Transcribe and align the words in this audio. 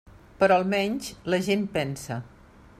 Però 0.43 0.55
almenys 0.61 1.11
la 1.33 1.41
gent 1.51 1.69
pensa. 1.79 2.21